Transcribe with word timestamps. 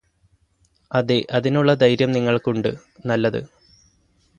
അതെ 0.91 1.27
അതിനുള്ള 1.31 1.73
ധൈര്യം 1.75 2.11
നിങ്ങൾക്കുണ്ട് 2.11 2.71
നല്ലത് 3.05 3.41